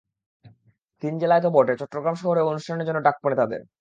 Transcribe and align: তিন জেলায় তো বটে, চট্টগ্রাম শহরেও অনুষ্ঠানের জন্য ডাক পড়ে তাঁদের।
তিন 1.03 1.13
জেলায় 1.21 1.41
তো 1.41 1.49
বটে, 1.49 1.73
চট্টগ্রাম 1.81 2.15
শহরেও 2.15 2.49
অনুষ্ঠানের 2.51 2.85
জন্য 2.87 2.99
ডাক 3.01 3.15
পড়ে 3.23 3.35
তাঁদের। 3.35 3.61